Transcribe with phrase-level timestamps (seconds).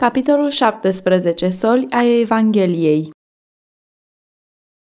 [0.00, 1.48] Capitolul 17.
[1.48, 3.10] Soli ai Evangheliei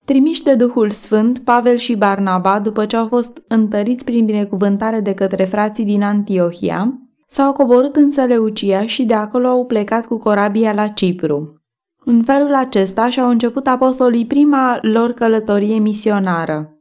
[0.05, 5.15] Trimiși de Duhul Sfânt, Pavel și Barnaba, după ce au fost întăriți prin binecuvântare de
[5.15, 10.73] către frații din Antiohia, s-au coborât în Seleucia și de acolo au plecat cu corabia
[10.73, 11.63] la Cipru.
[12.05, 16.72] În felul acesta și-au început apostolii prima lor călătorie misionară.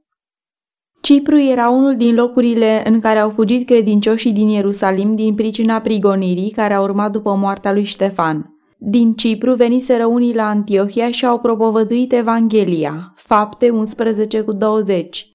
[1.01, 6.51] Cipru era unul din locurile în care au fugit credincioșii din Ierusalim din pricina prigonirii
[6.51, 8.55] care a urmat după moartea lui Ștefan.
[8.77, 15.31] Din Cipru veniseră unii la Antiohia și au propovăduit Evanghelia, fapte 11 cu 20.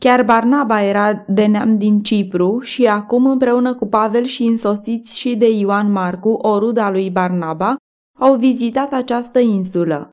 [0.00, 5.36] Chiar Barnaba era de neam din Cipru și acum împreună cu Pavel și însoțiți și
[5.36, 7.76] de Ioan Marcu, o ruda lui Barnaba,
[8.18, 10.10] au vizitat această insulă.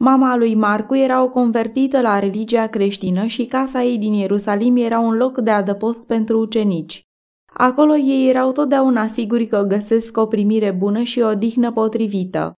[0.00, 4.98] Mama lui Marcu era o convertită la religia creștină și casa ei din Ierusalim era
[4.98, 7.02] un loc de adăpost pentru ucenici.
[7.46, 12.54] Acolo ei erau totdeauna siguri că găsesc o primire bună și o dihnă potrivită.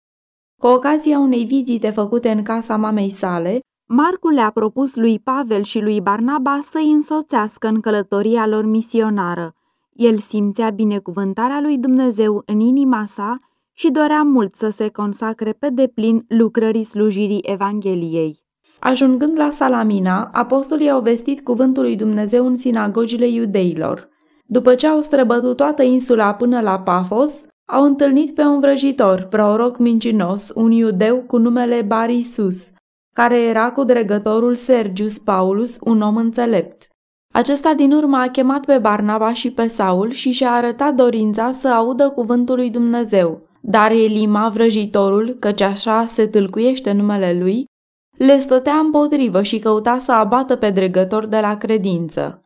[0.61, 5.79] Cu ocazia unei vizite făcute în casa mamei sale, Marcu le-a propus lui Pavel și
[5.79, 9.53] lui Barnaba să-i însoțească în călătoria lor misionară.
[9.93, 13.39] El simțea binecuvântarea lui Dumnezeu în inima sa
[13.79, 18.43] și dorea mult să se consacre pe deplin lucrării slujirii Evangheliei.
[18.79, 24.09] Ajungând la Salamina, apostolii au vestit cuvântul lui Dumnezeu în sinagogile iudeilor.
[24.45, 29.77] După ce au străbătut toată insula până la Pafos, au întâlnit pe un vrăjitor, proroc
[29.77, 32.71] mincinos, un iudeu cu numele Barisus,
[33.15, 36.87] care era cu dregătorul Sergius Paulus, un om înțelept.
[37.33, 41.67] Acesta din urmă a chemat pe Barnaba și pe Saul și și-a arătat dorința să
[41.67, 43.47] audă cuvântul lui Dumnezeu.
[43.61, 47.65] Dar Elima, vrăjitorul, căci așa se tâlcuiește numele lui,
[48.17, 52.43] le stătea împotrivă și căuta să abată pe dregător de la credință.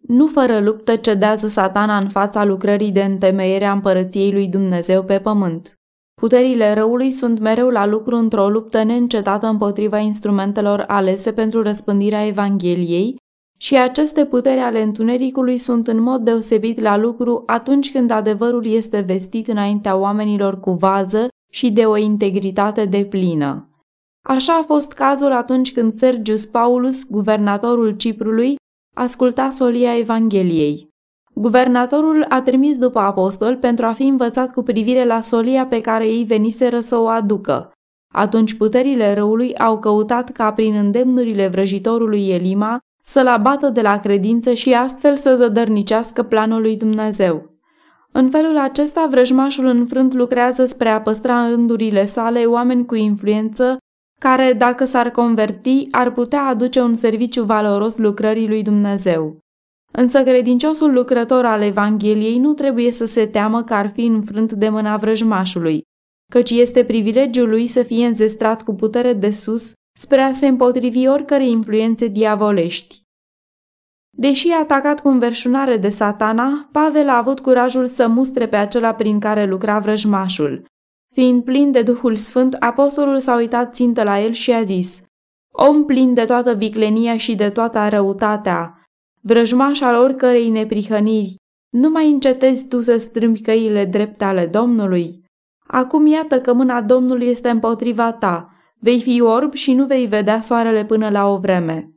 [0.00, 5.18] Nu fără luptă cedează satana în fața lucrării de întemeiere a împărăției lui Dumnezeu pe
[5.18, 5.74] pământ.
[6.20, 13.16] Puterile răului sunt mereu la lucru într-o luptă neîncetată împotriva instrumentelor alese pentru răspândirea Evangheliei
[13.56, 19.00] și aceste puteri ale întunericului sunt în mod deosebit la lucru atunci când adevărul este
[19.00, 23.70] vestit înaintea oamenilor cu vază și de o integritate deplină.
[24.22, 28.56] Așa a fost cazul atunci când Sergius Paulus, guvernatorul Ciprului,
[28.96, 30.88] asculta solia Evangheliei.
[31.34, 36.06] Guvernatorul a trimis după apostol pentru a fi învățat cu privire la solia pe care
[36.06, 37.72] ei veniseră să o aducă.
[38.14, 42.78] Atunci puterile răului au căutat ca prin îndemnurile vrăjitorului Elima
[43.08, 47.54] să-l abată de la credință și astfel să zădărnicească planul lui Dumnezeu.
[48.12, 53.76] În felul acesta, vrăjmașul înfrânt lucrează spre a păstra în rândurile sale oameni cu influență
[54.20, 59.38] care, dacă s-ar converti, ar putea aduce un serviciu valoros lucrării lui Dumnezeu.
[59.92, 64.68] Însă credinciosul lucrător al Evangheliei nu trebuie să se teamă că ar fi înfrânt de
[64.68, 65.82] mâna vrăjmașului,
[66.32, 71.08] căci este privilegiul lui să fie înzestrat cu putere de sus spre a se împotrivi
[71.08, 73.02] oricărei influențe diavolești.
[74.18, 79.20] Deși atacat cu înverșunare de satana, Pavel a avut curajul să mustre pe acela prin
[79.20, 80.64] care lucra vrăjmașul.
[81.12, 85.02] Fiind plin de Duhul Sfânt, apostolul s-a uitat țintă la el și a zis,
[85.52, 88.86] Om plin de toată viclenia și de toată răutatea,
[89.20, 91.34] vrăjmaș al oricărei neprihăniri,
[91.70, 95.24] nu mai încetezi tu să strâmbi căile drepte ale Domnului?
[95.66, 100.40] Acum iată că mâna Domnului este împotriva ta, Vei fi orb și nu vei vedea
[100.40, 101.90] soarele până la o vreme.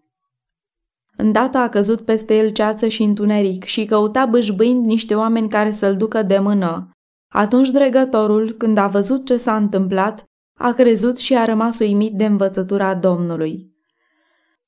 [1.16, 5.96] Îndată a căzut peste el ceață și întuneric și căuta bâșbâind niște oameni care să-l
[5.98, 6.90] ducă de mână.
[7.28, 10.24] Atunci dregătorul, când a văzut ce s-a întâmplat,
[10.58, 13.70] a crezut și a rămas uimit de învățătura Domnului.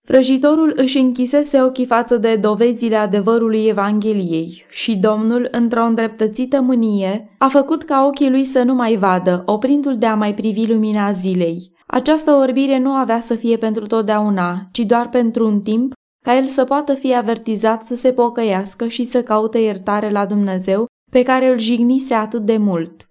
[0.03, 7.47] Vrăjitorul își închisese ochii față de dovezile adevărului Evangheliei și Domnul, într-o îndreptățită mânie, a
[7.47, 11.71] făcut ca ochii lui să nu mai vadă, oprindu-l de a mai privi lumina zilei.
[11.91, 15.93] Această orbire nu avea să fie pentru totdeauna, ci doar pentru un timp,
[16.25, 20.85] ca el să poată fi avertizat să se pocăiască și să caute iertare la Dumnezeu,
[21.11, 23.07] pe care îl jignise atât de mult.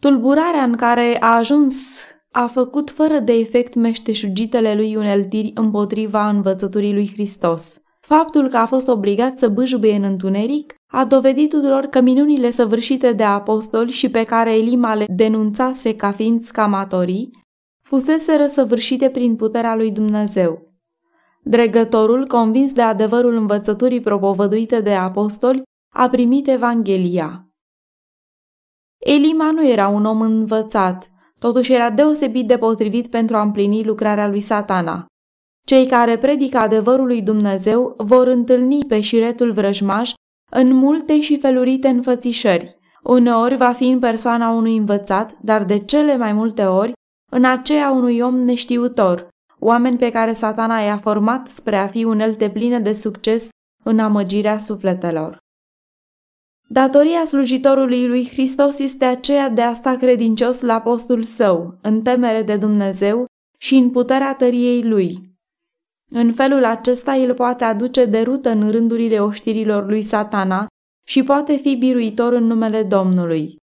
[0.00, 6.92] Tulburarea în care a ajuns a făcut fără de efect meșteșugitele lui uneltiri împotriva învățăturii
[6.92, 7.80] lui Hristos.
[8.00, 13.12] Faptul că a fost obligat să bâșbuie în întuneric a dovedit tuturor că minunile săvârșite
[13.12, 17.30] de apostoli și pe care Elima le denunțase ca fiind scamatorii
[17.90, 20.62] fusese răsăvârșite prin puterea lui Dumnezeu.
[21.42, 25.62] Dregătorul, convins de adevărul învățăturii propovăduite de apostoli,
[25.94, 27.48] a primit Evanghelia.
[28.98, 34.28] Elima nu era un om învățat, totuși era deosebit de potrivit pentru a împlini lucrarea
[34.28, 35.06] lui satana.
[35.66, 40.12] Cei care predică adevărul lui Dumnezeu vor întâlni pe șiretul vrăjmaș
[40.50, 42.78] în multe și felurite înfățișări.
[43.02, 46.98] Uneori va fi în persoana unui învățat, dar de cele mai multe ori
[47.30, 49.28] în aceea unui om neștiutor,
[49.58, 53.48] oameni pe care satana i-a format spre a fi unelte pline de succes
[53.84, 55.38] în amăgirea sufletelor.
[56.68, 62.42] Datoria slujitorului lui Hristos este aceea de a sta credincios la postul său, în temere
[62.42, 63.24] de Dumnezeu
[63.58, 65.20] și în puterea tăriei lui.
[66.12, 70.66] În felul acesta el poate aduce derută în rândurile oștirilor lui satana
[71.06, 73.56] și poate fi biruitor în numele Domnului.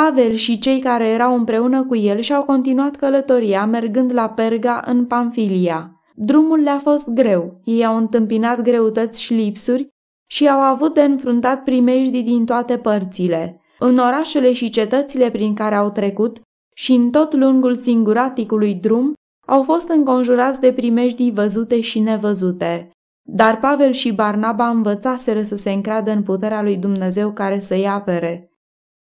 [0.00, 5.04] Pavel și cei care erau împreună cu el și-au continuat călătoria mergând la Perga în
[5.04, 6.00] Pamfilia.
[6.14, 9.88] Drumul le-a fost greu, ei au întâmpinat greutăți și lipsuri
[10.30, 13.60] și au avut de înfruntat primejdii din toate părțile.
[13.78, 16.40] În orașele și cetățile prin care au trecut
[16.76, 19.12] și în tot lungul singuraticului drum,
[19.46, 22.90] au fost înconjurați de primejdii văzute și nevăzute.
[23.28, 28.48] Dar Pavel și Barnaba învățaseră să se încradă în puterea lui Dumnezeu care să-i apere.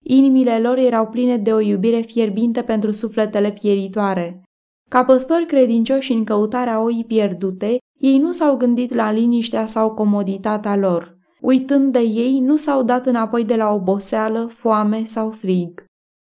[0.08, 4.43] Inimile lor erau pline de o iubire fierbinte pentru sufletele pieritoare.
[4.91, 10.76] Ca păstori credincioși în căutarea oii pierdute, ei nu s-au gândit la liniștea sau comoditatea
[10.76, 11.17] lor.
[11.41, 15.85] Uitând de ei, nu s-au dat înapoi de la oboseală, foame sau frig.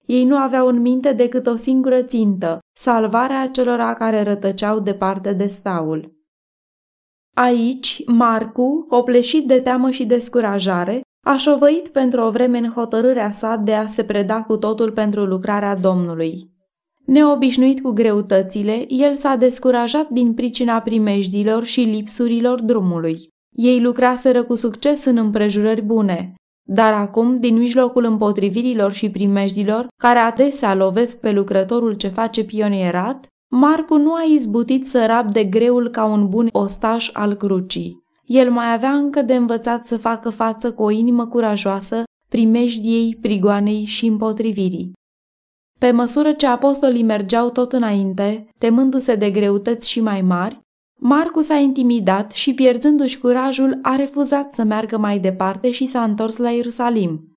[0.05, 5.47] Ei nu aveau în minte decât o singură țintă, salvarea acelora care rătăceau departe de
[5.47, 6.15] staul.
[7.35, 13.55] Aici, Marcu, copleșit de teamă și descurajare, a șovăit pentru o vreme în hotărârea sa
[13.55, 16.51] de a se preda cu totul pentru lucrarea Domnului.
[17.05, 23.29] Neobișnuit cu greutățile, el s-a descurajat din pricina primejdilor și lipsurilor drumului.
[23.55, 26.33] Ei lucraseră cu succes în împrejurări bune,
[26.63, 33.27] dar acum, din mijlocul împotrivirilor și primejdilor, care adesea lovesc pe lucrătorul ce face pionierat,
[33.49, 38.05] Marcu nu a izbutit să rabde greul ca un bun ostaș al crucii.
[38.27, 43.83] El mai avea încă de învățat să facă față cu o inimă curajoasă primejdiei, prigoanei
[43.83, 44.91] și împotrivirii.
[45.79, 50.59] Pe măsură ce apostolii mergeau tot înainte, temându-se de greutăți și mai mari,
[50.99, 56.37] Marcu s-a intimidat și, pierzându-și curajul, a refuzat să meargă mai departe și s-a întors
[56.37, 57.33] la Ierusalim.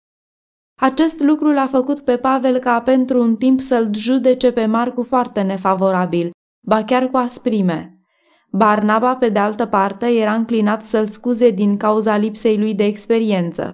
[0.81, 5.43] Acest lucru l-a făcut pe Pavel ca pentru un timp să-l judece pe Marcu foarte
[5.43, 6.31] nefavorabil,
[6.67, 8.00] ba chiar cu asprime.
[8.53, 13.73] Barnaba, pe de altă parte, era înclinat să-l scuze din cauza lipsei lui de experiență.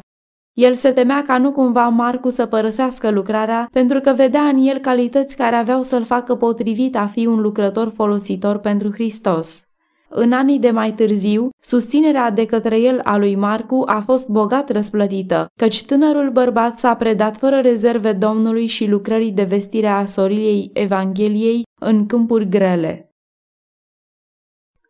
[0.53, 4.79] El se temea ca nu cumva Marcu să părăsească lucrarea pentru că vedea în el
[4.79, 9.67] calități care aveau să-l facă potrivit a fi un lucrător folositor pentru Hristos.
[10.09, 14.71] În anii de mai târziu, susținerea de către el a lui Marcu a fost bogat
[14.71, 20.71] răsplătită, căci tânărul bărbat s-a predat fără rezerve Domnului și lucrării de vestire a soriliei
[20.73, 23.06] Evangheliei în câmpuri grele.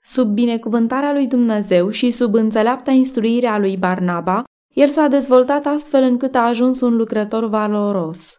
[0.09, 4.45] Sub binecuvântarea lui Dumnezeu și sub înțeleapta instruire a lui Barnaba,
[4.75, 8.39] el s-a dezvoltat astfel încât a ajuns un lucrător valoros.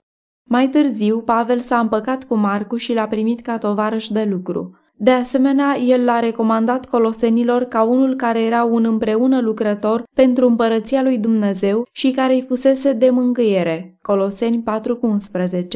[0.50, 4.78] Mai târziu, Pavel s-a împăcat cu Marcu și l-a primit ca tovarăș de lucru.
[4.94, 11.02] De asemenea, el l-a recomandat colosenilor ca unul care era un împreună lucrător pentru împărăția
[11.02, 13.98] lui Dumnezeu și care îi fusese de mângâiere.
[14.02, 14.64] Coloseni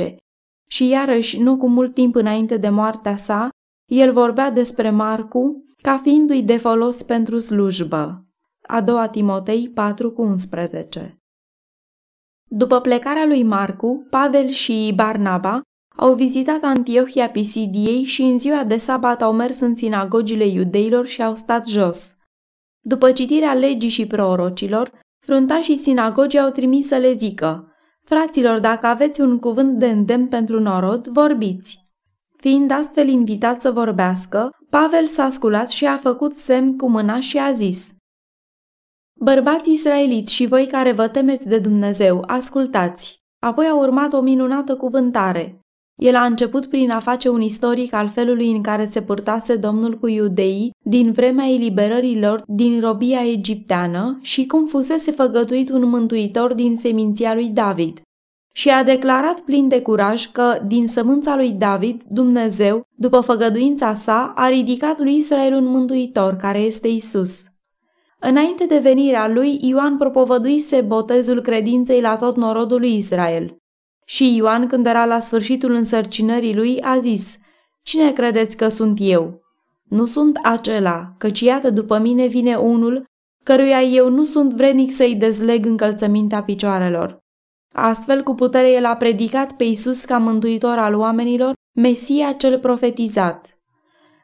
[0.04, 0.16] 4,11
[0.68, 3.50] Și iarăși, nu cu mult timp înainte de moartea sa,
[3.86, 8.26] el vorbea despre Marcu ca fiindu-i de folos pentru slujbă.
[8.68, 9.74] A doua Timotei
[11.02, 11.12] 4,11
[12.44, 15.62] După plecarea lui Marcu, Pavel și Barnaba
[15.96, 21.24] au vizitat Antiohia Pisidiei și în ziua de sabat au mers în sinagogile iudeilor și
[21.24, 22.16] au stat jos.
[22.80, 24.92] După citirea legii și prorocilor,
[25.26, 27.72] fruntașii sinagogii au trimis să le zică,
[28.04, 31.84] Fraților, dacă aveți un cuvânt de îndemn pentru norod, vorbiți.
[32.38, 37.38] Fiind astfel invitat să vorbească, Pavel s-a sculat și a făcut semn cu mâna și
[37.38, 37.94] a zis,
[39.20, 43.20] Bărbați israeliți și voi care vă temeți de Dumnezeu, ascultați!
[43.46, 45.60] Apoi a urmat o minunată cuvântare.
[46.02, 49.98] El a început prin a face un istoric al felului în care se purtase Domnul
[49.98, 56.54] cu iudeii din vremea eliberării lor din robia egipteană și cum fusese făgăduit un mântuitor
[56.54, 58.02] din seminția lui David.
[58.54, 64.34] Și a declarat plin de curaj că, din sămânța lui David, Dumnezeu, după făgăduința sa,
[64.36, 67.46] a ridicat lui Israel un mântuitor, care este Isus.
[68.20, 73.56] Înainte de venirea lui, Ioan propovăduise botezul credinței la tot norodul lui Israel.
[74.06, 77.38] Și Ioan, când era la sfârșitul însărcinării lui, a zis,
[77.84, 79.42] Cine credeți că sunt eu?
[79.84, 83.06] Nu sunt acela, căci iată după mine vine unul,
[83.44, 87.21] căruia eu nu sunt vrednic să-i dezleg încălțămintea picioarelor.
[87.74, 93.58] Astfel, cu putere, el a predicat pe Isus ca mântuitor al oamenilor, Mesia cel profetizat.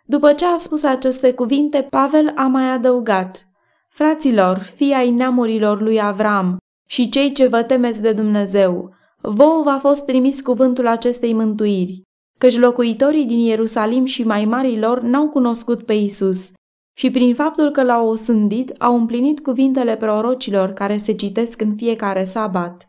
[0.05, 3.47] După ce a spus aceste cuvinte, Pavel a mai adăugat,
[3.89, 6.57] Fraților, fii ai neamurilor lui Avram,
[6.89, 12.01] și cei ce vă temeți de Dumnezeu, vouă v-a fost trimis cuvântul acestei mântuiri,
[12.39, 16.51] căci locuitorii din Ierusalim și mai marii lor n-au cunoscut pe Isus
[16.97, 22.23] și prin faptul că l-au osândit au împlinit cuvintele prorocilor care se citesc în fiecare
[22.23, 22.87] sabat.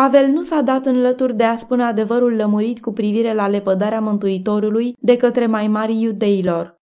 [0.00, 4.00] Pavel nu s-a dat în lături de a spune adevărul lămurit cu privire la lepădarea
[4.00, 6.76] Mântuitorului de către mai mari iudeilor.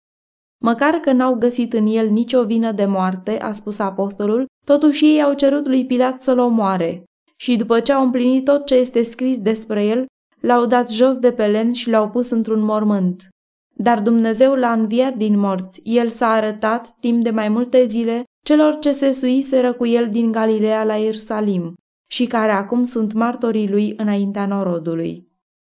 [0.62, 5.22] Măcar că n-au găsit în el nicio vină de moarte, a spus apostolul, totuși ei
[5.22, 7.04] au cerut lui Pilat să-l omoare.
[7.36, 10.06] Și după ce au împlinit tot ce este scris despre el,
[10.40, 13.28] l-au dat jos de pe lemn și l-au pus într-un mormânt.
[13.74, 18.78] Dar Dumnezeu l-a înviat din morți, el s-a arătat timp de mai multe zile celor
[18.78, 21.74] ce se suiseră cu el din Galileea la Ierusalim
[22.06, 25.24] și care acum sunt martorii lui înaintea norodului.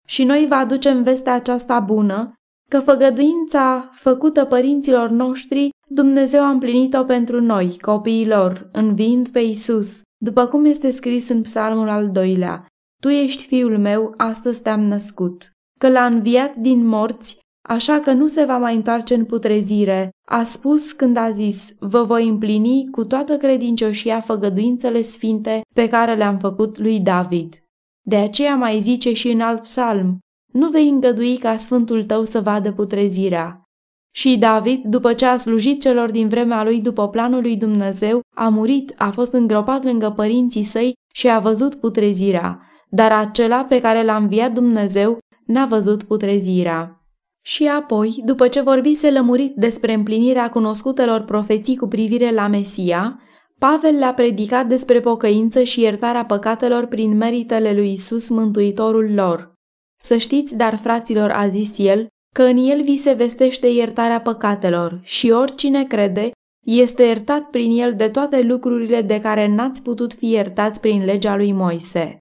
[0.07, 2.33] Și noi vă aducem vestea aceasta bună,
[2.69, 10.45] că făgăduința făcută părinților noștri, Dumnezeu a împlinit-o pentru noi, copiilor, învind pe Isus, după
[10.45, 12.65] cum este scris în psalmul al doilea.
[13.01, 15.51] Tu ești fiul meu, astăzi te-am născut.
[15.79, 20.09] Că l-a înviat din morți, așa că nu se va mai întoarce în putrezire.
[20.27, 26.15] A spus când a zis, vă voi împlini cu toată credincioșia făgăduințele sfinte pe care
[26.15, 27.55] le-am făcut lui David.
[28.01, 30.19] De aceea mai zice și în alt psalm,
[30.51, 33.61] nu vei îngădui ca sfântul tău să vadă putrezirea.
[34.15, 38.49] Și David, după ce a slujit celor din vremea lui după planul lui Dumnezeu, a
[38.49, 44.03] murit, a fost îngropat lângă părinții săi și a văzut putrezirea, dar acela pe care
[44.03, 47.04] l-a înviat Dumnezeu n-a văzut putrezirea.
[47.47, 53.19] Și apoi, după ce vorbise lămurit despre împlinirea cunoscutelor profeții cu privire la Mesia,
[53.59, 59.53] Pavel le-a predicat despre pocăință și iertarea păcatelor prin meritele lui Isus, Mântuitorul lor.
[60.01, 64.99] Să știți, dar fraților, a zis el, că în el vi se vestește iertarea păcatelor
[65.03, 66.31] și oricine crede
[66.65, 71.35] este iertat prin el de toate lucrurile de care n-ați putut fi iertați prin legea
[71.35, 72.17] lui Moise.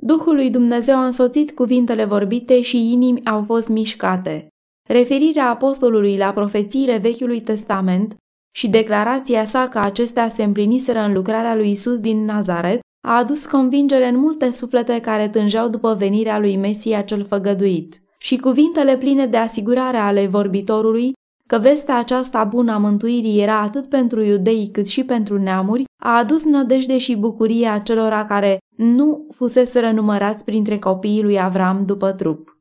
[0.00, 4.48] Duhul lui Dumnezeu a însoțit cuvintele vorbite și inimi au fost mișcate.
[4.88, 8.16] Referirea apostolului la profețiile Vechiului Testament
[8.54, 13.46] și declarația sa că acestea se împliniseră în lucrarea lui Isus din Nazaret a adus
[13.46, 18.02] convingere în multe suflete care tângeau după venirea lui Mesia cel făgăduit.
[18.18, 21.12] Și cuvintele pline de asigurare ale vorbitorului
[21.46, 26.16] că vestea aceasta bună a mântuirii era atât pentru iudei cât și pentru neamuri, a
[26.16, 32.57] adus nădejde și bucurie acelora care nu fuseseră numărați printre copiii lui Avram după trup.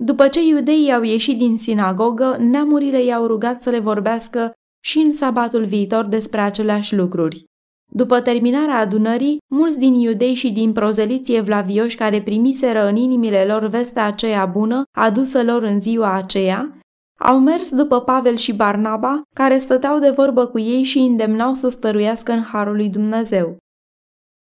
[0.00, 4.52] După ce iudeii au ieșit din sinagogă, neamurile i-au rugat să le vorbească
[4.84, 7.44] și în sabatul viitor despre aceleași lucruri.
[7.92, 13.66] După terminarea adunării, mulți din iudei și din prozeliție vlavioși care primiseră în inimile lor
[13.66, 16.70] vestea aceea bună, adusă lor în ziua aceea,
[17.18, 21.68] au mers după Pavel și Barnaba, care stăteau de vorbă cu ei și îndemnau să
[21.68, 23.56] stăruiască în harul lui Dumnezeu.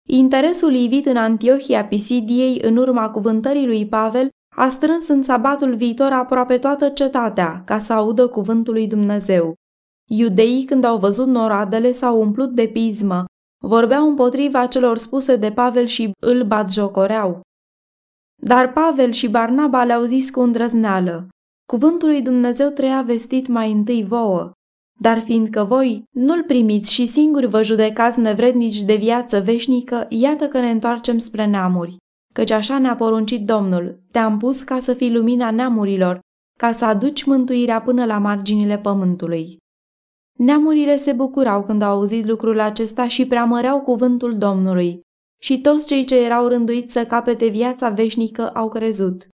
[0.08, 6.12] Interesul ivit în Antiohia Pisidiei în urma cuvântării lui Pavel a strâns în sabatul viitor
[6.12, 9.54] aproape toată cetatea ca să audă cuvântul lui Dumnezeu.
[10.10, 13.24] Iudeii, când au văzut noradele, s-au umplut de pismă,
[13.64, 17.40] vorbeau împotriva celor spuse de Pavel și îl batjocoreau.
[18.42, 21.28] Dar Pavel și Barnaba le-au zis cu îndrăzneală,
[21.72, 24.50] Cuvântul lui Dumnezeu treia vestit mai întâi vouă,
[25.00, 30.60] dar fiindcă voi nu-l primiți și singuri vă judecați nevrednici de viață veșnică, iată că
[30.60, 31.96] ne întoarcem spre neamuri
[32.34, 36.20] căci așa ne-a poruncit Domnul, te-am pus ca să fii lumina neamurilor,
[36.58, 39.56] ca să aduci mântuirea până la marginile pământului.
[40.38, 45.00] Neamurile se bucurau când au auzit lucrul acesta și preamăreau cuvântul Domnului,
[45.40, 49.28] și toți cei ce erau rânduiți să capete viața veșnică au crezut.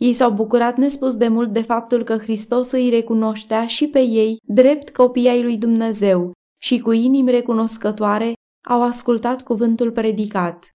[0.00, 4.36] Ei s-au bucurat nespus de mult de faptul că Hristos îi recunoștea și pe ei
[4.42, 8.32] drept copii ai lui Dumnezeu și cu inimi recunoscătoare
[8.68, 10.70] au ascultat cuvântul predicat.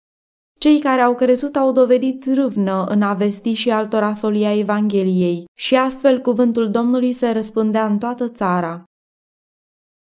[0.60, 5.76] Cei care au crezut au dovedit râvnă în a vesti și altora solia Evangheliei și
[5.76, 8.84] astfel cuvântul Domnului se răspândea în toată țara.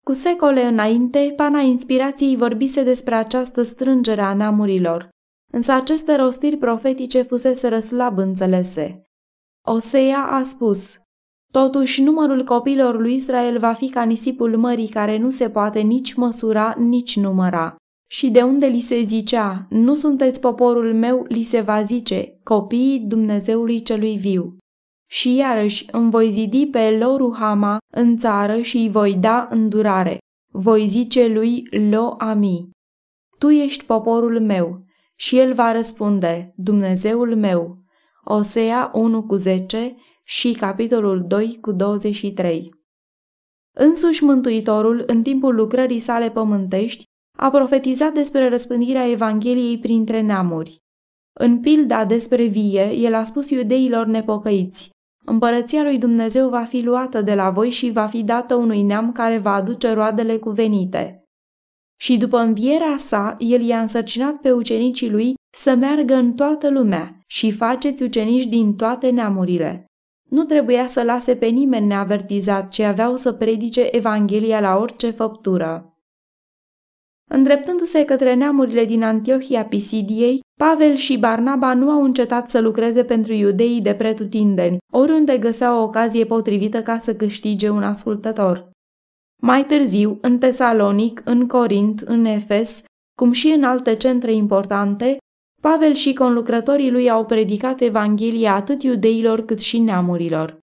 [0.05, 5.10] Cu secole înainte, pana inspirației vorbise despre această strângere a neamurilor,
[5.53, 9.03] însă aceste rostiri profetice fusese slab înțelese.
[9.67, 11.01] Osea a spus,
[11.51, 16.13] Totuși, numărul copiilor lui Israel va fi ca nisipul mării care nu se poate nici
[16.13, 17.75] măsura, nici număra.
[18.12, 23.00] Și de unde li se zicea, nu sunteți poporul meu, li se va zice, copiii
[23.00, 24.58] Dumnezeului celui viu.
[25.10, 30.18] Și iarăși îmi voi zidi pe Loruhama în țară și îi voi da îndurare.
[30.53, 32.70] Voi zice lui Lo Ami,
[33.38, 34.86] Tu ești poporul meu.
[35.15, 37.77] Și el va răspunde, Dumnezeul meu.
[38.24, 42.70] Osea 1 cu 10 și capitolul 2 cu 23.
[43.77, 50.77] Însuși Mântuitorul, în timpul lucrării sale pământești, a profetizat despre răspândirea Evangheliei printre neamuri.
[51.39, 54.91] În pilda despre vie, el a spus iudeilor nepocăiți,
[55.25, 59.11] Împărăția lui Dumnezeu va fi luată de la voi și va fi dată unui neam
[59.11, 61.23] care va aduce roadele cuvenite.
[62.00, 67.23] Și după învierea sa, el i-a însărcinat pe ucenicii lui să meargă în toată lumea
[67.27, 69.85] și faceți ucenici din toate neamurile.
[70.29, 75.90] Nu trebuia să lase pe nimeni neavertizat, ci aveau să predice Evanghelia la orice făptură.
[77.33, 83.33] Îndreptându-se către neamurile din Antiohia Pisidiei, Pavel și Barnaba nu au încetat să lucreze pentru
[83.33, 88.69] iudeii de pretutindeni, oriunde găseau o ocazie potrivită ca să câștige un ascultător.
[89.41, 92.83] Mai târziu, în Tesalonic, în Corint, în Efes,
[93.17, 95.17] cum și în alte centre importante,
[95.61, 100.57] Pavel și conlucrătorii lui au predicat Evanghelia atât iudeilor cât și neamurilor.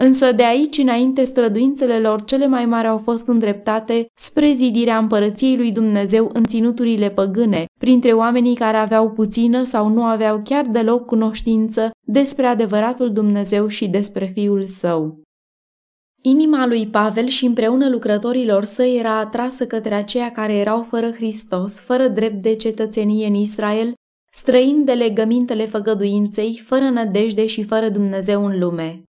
[0.00, 5.56] Însă de aici înainte străduințele lor cele mai mari au fost îndreptate spre zidirea împărăției
[5.56, 11.06] lui Dumnezeu în ținuturile păgâne, printre oamenii care aveau puțină sau nu aveau chiar deloc
[11.06, 15.20] cunoștință despre adevăratul Dumnezeu și despre Fiul Său.
[16.22, 21.80] Inima lui Pavel și împreună lucrătorilor săi era atrasă către aceia care erau fără Hristos,
[21.80, 23.94] fără drept de cetățenie în Israel,
[24.32, 29.02] străini de legămintele făgăduinței, fără nădejde și fără Dumnezeu în lume.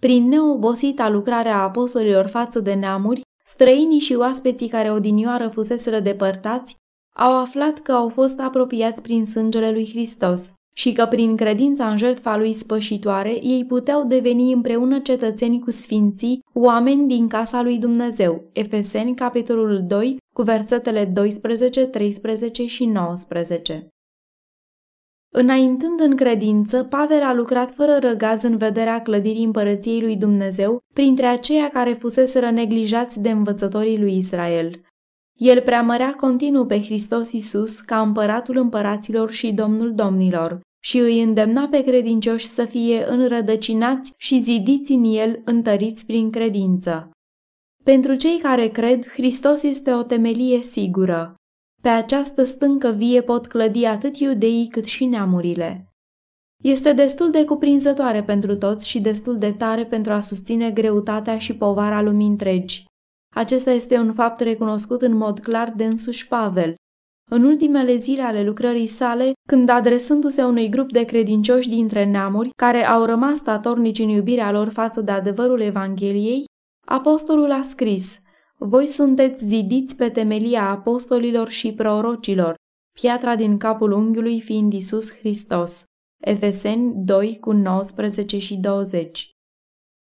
[0.00, 6.74] Prin neobosita lucrarea apostolilor față de neamuri, străinii și oaspeții care odinioară fuseseră depărtați
[7.16, 11.96] au aflat că au fost apropiați prin sângele lui Hristos și că prin credința în
[11.96, 18.44] jertfa lui spășitoare ei puteau deveni împreună cetățeni cu sfinții, oameni din casa lui Dumnezeu.
[18.52, 23.88] Efeseni, capitolul 2, cu versetele 12, 13 și 19.
[25.32, 31.26] Înaintând în credință, Pavel a lucrat fără răgaz în vederea clădirii împărăției lui Dumnezeu, printre
[31.26, 34.80] aceia care fuseseră neglijați de învățătorii lui Israel.
[35.38, 41.68] El preamărea continuu pe Hristos Isus ca împăratul împăraților și domnul domnilor și îi îndemna
[41.68, 47.10] pe credincioși să fie înrădăcinați și zidiți în el, întăriți prin credință.
[47.84, 51.34] Pentru cei care cred, Hristos este o temelie sigură.
[51.80, 55.84] Pe această stâncă vie pot clădi atât iudeii cât și neamurile.
[56.62, 61.54] Este destul de cuprinzătoare pentru toți și destul de tare pentru a susține greutatea și
[61.54, 62.84] povara lumii întregi.
[63.34, 66.74] Acesta este un fapt recunoscut în mod clar de însuși Pavel.
[67.30, 72.86] În ultimele zile ale lucrării sale, când adresându-se unui grup de credincioși dintre neamuri, care
[72.86, 76.44] au rămas statornici în iubirea lor față de adevărul Evangheliei,
[76.86, 78.18] apostolul a scris–
[78.62, 82.54] voi sunteți zidiți pe temelia apostolilor și prorocilor,
[83.00, 85.84] piatra din capul unghiului fiind Isus Hristos.
[86.24, 89.30] Efeseni 2 cu 19 și 20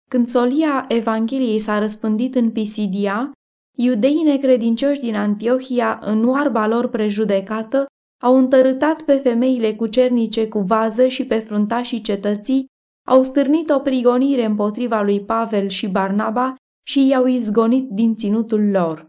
[0.09, 3.31] Când solia Evangheliei s-a răspândit în Pisidia,
[3.77, 7.85] iudeii necredincioși din Antiohia, în oarba lor prejudecată,
[8.23, 12.65] au întărâtat pe femeile cucernice cu vază și pe fruntașii cetății,
[13.07, 19.07] au stârnit o prigonire împotriva lui Pavel și Barnaba și i-au izgonit din ținutul lor.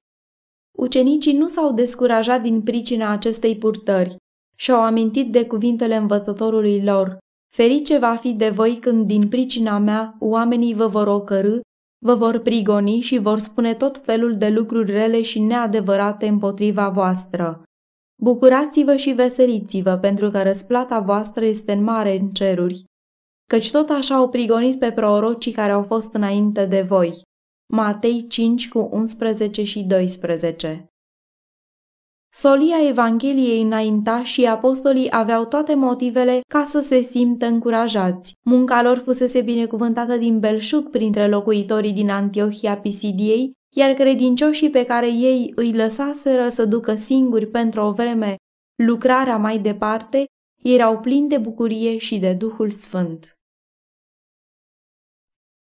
[0.78, 4.16] Ucenicii nu s-au descurajat din pricina acestei purtări
[4.56, 7.18] și-au amintit de cuvintele învățătorului lor.
[7.56, 11.60] Ferice va fi de voi când din pricina mea oamenii vă vor ocărâ,
[12.04, 17.62] vă vor prigoni și vor spune tot felul de lucruri rele și neadevărate împotriva voastră.
[18.22, 22.84] Bucurați-vă și veseliți-vă, pentru că răsplata voastră este în mare în ceruri,
[23.48, 27.22] căci tot așa au prigonit pe prorocii care au fost înainte de voi.
[27.66, 30.88] Matei 5 cu 11 și 12
[32.32, 38.32] Solia Evangheliei înainta și apostolii aveau toate motivele ca să se simtă încurajați.
[38.44, 45.12] Munca lor fusese binecuvântată din belșug printre locuitorii din Antiohia Pisidiei, iar credincioșii pe care
[45.12, 48.36] ei îi lăsaseră să ducă singuri pentru o vreme
[48.82, 50.24] lucrarea mai departe,
[50.62, 53.38] erau plini de bucurie și de Duhul Sfânt.